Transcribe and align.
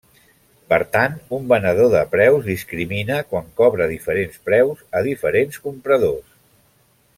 Per 0.73 0.77
tant, 0.93 1.17
un 1.37 1.43
venedor 1.51 1.91
de 1.95 2.01
preus 2.15 2.47
discrimina 2.53 3.19
quan 3.35 3.53
cobra 3.61 3.89
diferents 3.93 4.41
preus 4.49 4.83
a 5.01 5.05
diferents 5.11 5.63
compradors. 5.69 6.27